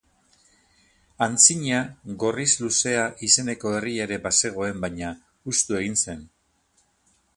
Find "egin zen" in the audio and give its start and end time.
5.83-6.25